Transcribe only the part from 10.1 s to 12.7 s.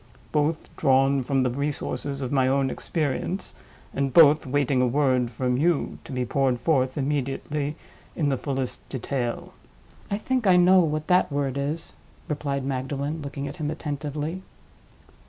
think I know what that word is," replied